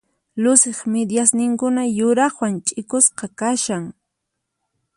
[0.43, 3.83] Luciq midiasninkuna yuraqwan ch'ikusqa kashan.